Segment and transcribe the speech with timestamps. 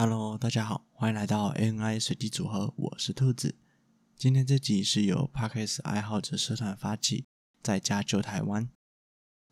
[0.00, 3.56] Hello，大家好，欢迎来到 ANI 随机组合，我是兔子。
[4.16, 7.26] 今天这集是由 Podcast 爱好者社团发起，
[7.64, 8.70] 在家救台湾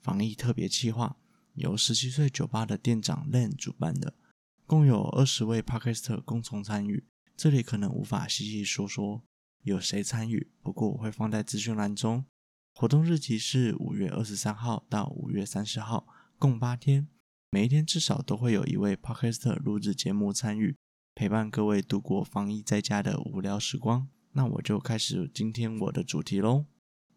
[0.00, 1.18] 防疫特别计划，
[1.52, 4.14] 由十七岁酒吧的店长 Len 主办的，
[4.66, 7.04] 共有二十位 Podcaster 共同参与。
[7.36, 9.22] 这里可能无法细细说说
[9.60, 12.24] 有谁参与，不过我会放在资讯栏中。
[12.72, 16.06] 活动日期是五月二十三号到五月三十号，
[16.38, 17.08] 共八天。
[17.52, 20.76] 每一天至少都会有一位 Podcaster 录制节目参与，
[21.16, 24.08] 陪伴各位度过防疫在家的无聊时光。
[24.34, 26.66] 那我就开始今天我的主题喽。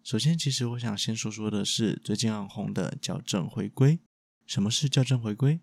[0.03, 3.99] 首先，其实我想先说说的是最近很红的校正回归。
[4.47, 5.59] 什么是校正回归？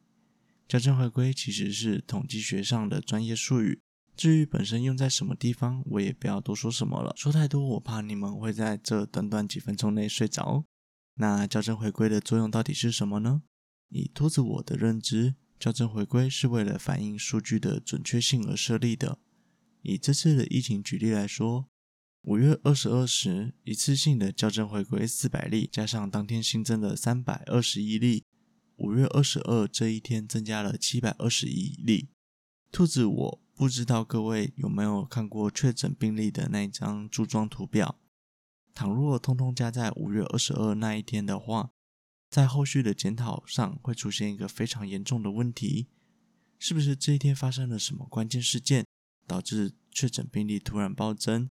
[0.69, 3.80] 校正回归其实是统计学上的专业术语。
[4.16, 7.12] 至于本身用在什么地方，我也不要多说什么了。
[7.16, 10.64] 说太多，我怕你们会在这短短几分钟内睡着。
[11.14, 13.42] 那校正回归的作用到底是什么呢？
[13.91, 19.19] 以兔子我的认知，校正回归是为了反映数据的准确性而设立的。
[19.83, 21.67] 以这次的疫情举例来说，
[22.23, 28.25] 五月二十二时一次性的校正回归四百例，加上当天新增的三百二十一例，
[28.77, 32.11] 五月二十二这一天增加了七百二十一例。
[32.70, 37.98] 兔子我不知道各位有没有看过确诊病例的那一张柱状图表，
[38.73, 41.73] 倘若通通加在五月二十二那一天的话，
[42.31, 45.89] 在后续的检讨上会出现一个非常严重的问题，
[46.61, 48.86] 是不是这一天发生了什么关键事件，
[49.27, 51.51] 导致确诊病例突然暴增？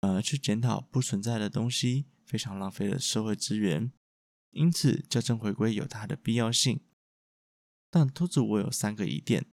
[0.00, 3.90] 呃，去检讨不存在的东西，非常浪费了社会资源。
[4.50, 6.80] 因此，校正回归有它的必要性。
[7.90, 9.46] 但兔子我有三个疑点，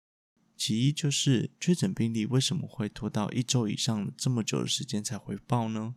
[0.56, 5.96] 其一就是确诊病例为什么会拖到一周以上这么久的时间才回报呢？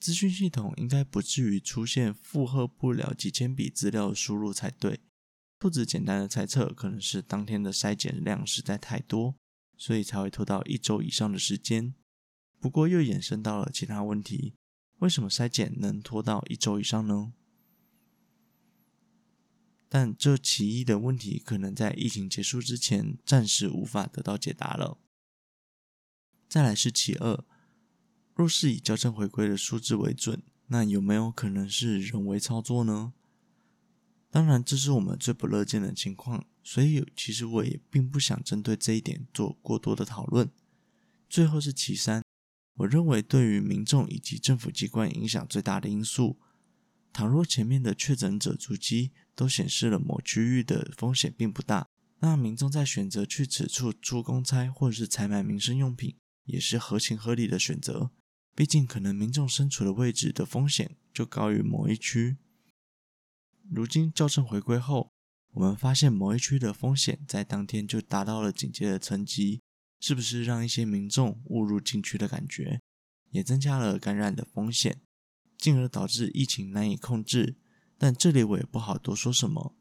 [0.00, 5.00] 资讯系统应该不至于出现负荷不了几千笔资料输入才对。
[5.58, 9.34] 兔子简单的猜测，可能是当天的筛检量实在太多，
[9.76, 11.94] 所以才会拖到一周以上的时间。
[12.58, 14.54] 不过又衍生到了其他问题：
[15.00, 17.34] 为什么筛检能拖到一周以上呢？
[19.90, 24.96] 但这其一的问题，可能在疫情结束之前暂时无法得到解答了。
[26.48, 27.44] 再来是其二。
[28.40, 33.12] 若是以矫正回归的数字为准，那有没有可能是人为操作呢？
[34.30, 40.50] 当然，这是我们最不乐见的情况，所以其实我也并不想针对这一点做过多的讨论。
[41.28, 42.24] 最后是其三，
[42.78, 46.38] 我认为对于民众以及政府机关影响最大的因素，
[47.12, 51.86] 倘若前面的确诊者足迹都显示了某区域的风险并不大，
[52.20, 58.10] 那民众在选择去此处出公差或者是采买民生用品，也是合情合理的选择。
[58.54, 62.36] 毕竟，可能民众身处的位置的风险就高于某一区。
[63.70, 65.12] 如今校正回归后，
[65.52, 69.62] 我们发现某一区的风险在当天就达到了警戒的层级，
[70.00, 72.80] 是不是让一些民众误入禁区的感觉，
[73.30, 75.00] 也增加了感染的风险，
[75.56, 77.56] 进而导致疫情难以控制？
[77.96, 79.74] 但这里我也不好多说什么。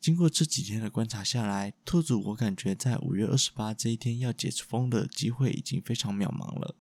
[0.00, 6.76] 经过这几天的观察下来，兔子我感觉在五月二十八这一天要解除封的机会已经非常渺茫了。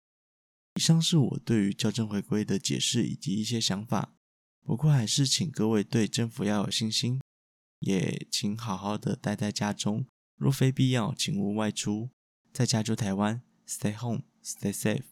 [0.79, 4.15] 以上是我对于校正回归的解释以及一些想法，
[4.63, 7.21] 不过还是请各位对政府要有信心，
[7.81, 10.07] 也请好好的待在家中，
[10.37, 12.11] 若非必要，请勿外出，
[12.53, 15.03] 在家就台湾，Stay home, stay safe。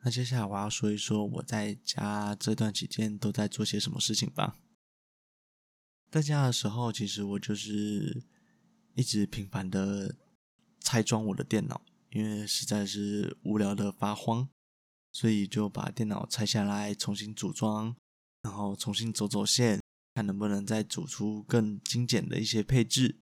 [0.00, 4.56] 那接下来我要说一说我在家这段期间都在做些什么事情吧。
[6.10, 8.24] 在家的时候，其实我就是
[8.94, 10.16] 一直频繁的。
[10.88, 11.82] 拆装我的电脑，
[12.12, 14.48] 因为实在是无聊的发慌，
[15.12, 17.94] 所以就把电脑拆下来重新组装，
[18.40, 19.82] 然后重新走走线，
[20.14, 23.18] 看能不能再组出更精简的一些配置，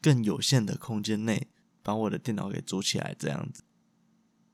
[0.00, 1.48] 更有限的空间内
[1.82, 3.14] 把我的电脑给组起来。
[3.18, 3.62] 这样子，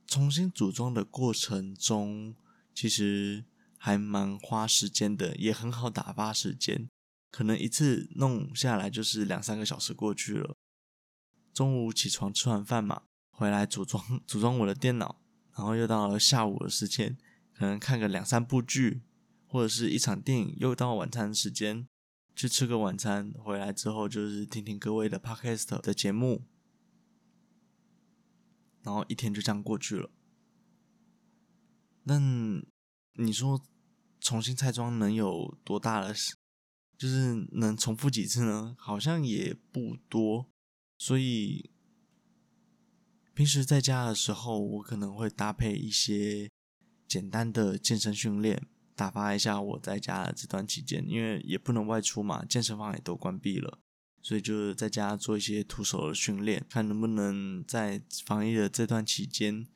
[0.08, 2.34] 重新组装的过程中，
[2.74, 3.44] 其实
[3.76, 6.88] 还蛮花时间的，也很好打发时间，
[7.30, 10.56] 可能一次弄下来就是两三个小时过去了。
[11.52, 15.20] 中午起床吃完饭嘛，回来组装 组装我的电脑，
[15.56, 17.16] 然后又到了下午的时间，
[17.54, 19.02] 可能看个两三部剧，
[19.46, 21.88] 或者是一场电影，又到晚餐时间，
[22.36, 26.44] 去吃个晚餐，回来之后就是听听各位的 podcast 的节目，
[28.82, 30.10] 然后一天就这样过去了。
[32.04, 32.18] 那
[33.14, 33.60] 你说
[34.20, 36.14] 重新拆装能有多大的？
[36.96, 38.74] 就是能重复几次呢？
[38.76, 40.50] 好像也不多。
[40.98, 41.70] 所以，
[43.32, 46.50] 平时在家的时候，我可能会搭配一些
[47.06, 48.66] 简单的健身训练，
[48.96, 53.78] 打发一下我在家的这段期间，因为也不能外出嘛，健身房也都关闭了，
[54.22, 59.68] 所以就是在家做一些徒手的训练，看能不能在防疫的这段期间，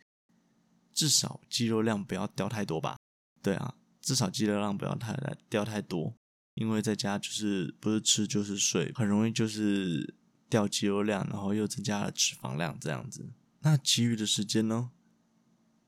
[0.93, 2.99] 至少肌肉量不要掉太多吧。
[3.41, 5.17] 对啊，至少肌肉量不要太
[5.49, 6.17] 掉太多，
[6.55, 10.17] 因为在家就是不是吃就是睡，很容易就是
[10.53, 13.33] 掉肌肉量，然后又增加了脂肪量这样子。
[13.61, 14.91] 那其余的时间呢？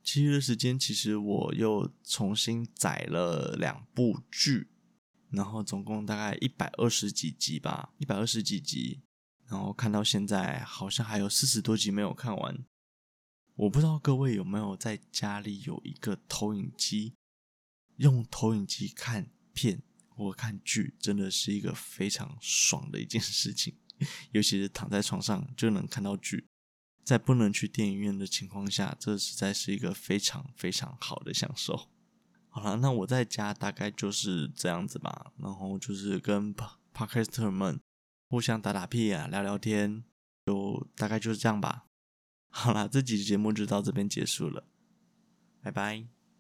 [0.03, 4.69] 其余的时间，其实我又重新载了两部剧，
[5.29, 9.03] 然后总共大概一百二十几集吧，一百二十几集，
[9.47, 12.65] 然后看到现在好像还有四十多集没有看完。
[13.57, 17.15] 我不知道各位有没有在家里有一个投影机，
[17.97, 23.75] 用投影机看片或看剧，真的是一个非常爽的一件事情，
[24.33, 26.47] 尤其是躺在床上就能看到剧。
[27.05, 31.91] 在不能去电影院的情况下，这实在是一个非常非常好的享受。
[32.49, 36.55] 好了，那我在家大概就是这样子吧，然后就是跟
[36.95, 37.79] Podcaster 们
[38.31, 40.03] 互相打打屁啊，聊聊天，
[40.47, 41.85] 就大概就是这样吧。
[42.49, 44.67] 好了，这集节目就到这边结束了，
[45.61, 46.14] 拜拜。